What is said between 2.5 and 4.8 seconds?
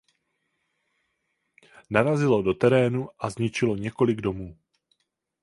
terénu a zničilo několik domů.